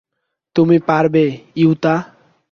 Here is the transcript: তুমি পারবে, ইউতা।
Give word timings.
তুমি 0.55 0.77
পারবে, 0.79 1.23
ইউতা। 1.55 1.95